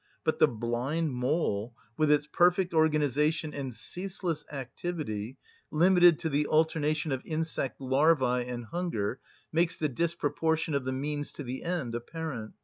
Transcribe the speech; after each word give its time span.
But 0.23 0.39
the 0.39 0.47
blind 0.47 1.11
mole, 1.13 1.75
with 1.95 2.11
its 2.11 2.25
perfect 2.25 2.73
organisation 2.73 3.53
and 3.53 3.71
ceaseless 3.71 4.43
activity, 4.51 5.37
limited 5.69 6.17
to 6.21 6.29
the 6.29 6.47
alternation 6.47 7.11
of 7.11 7.21
insect 7.23 7.79
larvæ 7.79 8.51
and 8.51 8.65
hunger, 8.65 9.19
makes 9.51 9.77
the 9.77 9.89
disproportion 9.89 10.73
of 10.73 10.85
the 10.85 10.91
means 10.91 11.31
to 11.33 11.43
the 11.43 11.61
end 11.61 11.93
apparent. 11.93 12.55